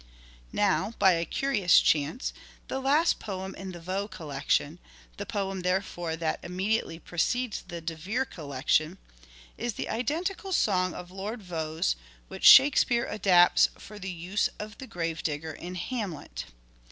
[0.51, 2.33] Now, by a curious chance,
[2.69, 4.79] the last poem in the" Vaux" collection,
[5.17, 8.97] the poem therefore that immediately precedes the De Vere collection,
[9.59, 11.95] is the identical song of Lord Vaux'
[12.29, 16.45] which" Shakespeare" adapts for the use of the gravedigger in" Hamlet."